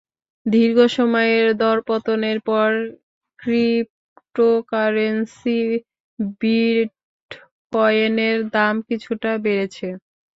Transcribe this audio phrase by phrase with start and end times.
[0.45, 2.69] দীর্ঘ সময়ের দরপতনের পর
[3.39, 4.51] ক্রিপ্টোকারেন্সি
[6.41, 9.87] বিটকয়েনের দাম কিছুটা বেড়েছে।